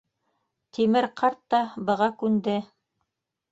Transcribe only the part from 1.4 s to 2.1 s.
та быға